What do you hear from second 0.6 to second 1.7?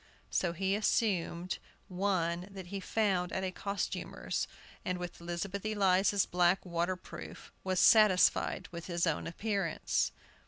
assumed